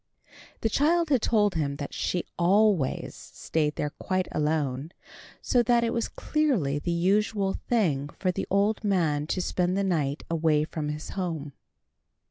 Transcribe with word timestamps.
The 0.61 0.69
child 0.69 1.09
had 1.11 1.21
told 1.21 1.53
him 1.53 1.75
that 1.75 1.93
she 1.93 2.23
always 2.35 3.13
stayed 3.13 3.75
there 3.75 3.91
quite 3.91 4.27
alone; 4.31 4.93
so 5.43 5.61
that 5.61 5.83
it 5.83 5.93
was 5.93 6.07
clearly 6.07 6.79
the 6.79 6.89
usual 6.89 7.53
thing 7.53 8.09
for 8.17 8.31
the 8.31 8.47
old 8.49 8.83
man 8.83 9.27
to 9.27 9.39
spend 9.39 9.77
the 9.77 9.83
night 9.83 10.23
away 10.27 10.63
from 10.63 10.89
his 10.89 11.09
home. 11.09 11.53